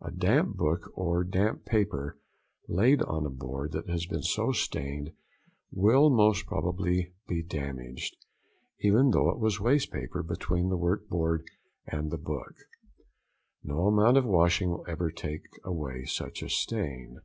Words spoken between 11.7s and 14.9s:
and book. No amount of washing will